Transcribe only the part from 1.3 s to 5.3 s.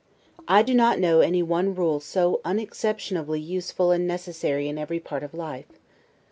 one rule so unexceptionably useful and necessary in every part